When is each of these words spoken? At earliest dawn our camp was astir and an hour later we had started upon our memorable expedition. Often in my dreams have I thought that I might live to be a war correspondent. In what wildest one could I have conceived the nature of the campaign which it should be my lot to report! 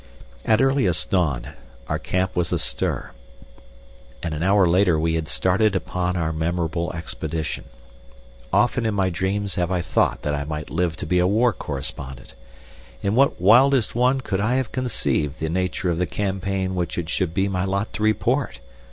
At 0.45 0.63
earliest 0.63 1.11
dawn 1.11 1.49
our 1.87 1.99
camp 1.99 2.35
was 2.35 2.51
astir 2.51 3.11
and 4.23 4.33
an 4.33 4.41
hour 4.41 4.65
later 4.65 4.99
we 4.99 5.13
had 5.13 5.27
started 5.27 5.75
upon 5.75 6.17
our 6.17 6.33
memorable 6.33 6.91
expedition. 6.95 7.65
Often 8.51 8.87
in 8.87 8.95
my 8.95 9.11
dreams 9.11 9.53
have 9.61 9.69
I 9.69 9.81
thought 9.81 10.23
that 10.23 10.33
I 10.33 10.43
might 10.43 10.71
live 10.71 10.97
to 10.97 11.05
be 11.05 11.19
a 11.19 11.27
war 11.27 11.53
correspondent. 11.53 12.33
In 13.03 13.13
what 13.13 13.39
wildest 13.39 13.93
one 13.93 14.21
could 14.21 14.39
I 14.39 14.55
have 14.55 14.71
conceived 14.71 15.39
the 15.39 15.49
nature 15.49 15.91
of 15.91 15.99
the 15.99 16.07
campaign 16.07 16.73
which 16.73 16.97
it 16.97 17.07
should 17.07 17.35
be 17.35 17.47
my 17.47 17.63
lot 17.63 17.93
to 17.93 18.01
report! 18.01 18.59